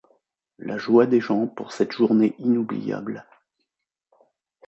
la 0.57 0.79
joie 0.79 1.05
des 1.05 1.19
gens 1.21 1.45
pour 1.45 1.71
cette 1.73 1.91
journée 1.91 2.33
inoubliable 2.39 3.27